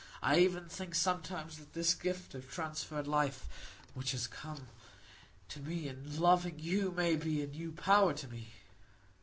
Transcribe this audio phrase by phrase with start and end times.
[0.23, 3.47] I even think sometimes that this gift of transferred life
[3.93, 4.67] which has come
[5.49, 8.47] to me in loving you, may be a new power to me.